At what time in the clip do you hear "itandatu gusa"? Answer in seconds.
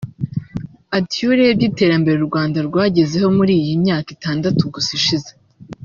4.15-4.91